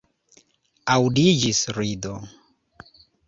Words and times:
Aŭdiĝis 0.93 1.61
rido. 1.79 2.15